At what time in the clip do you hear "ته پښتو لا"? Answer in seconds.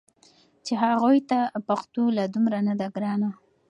1.29-2.25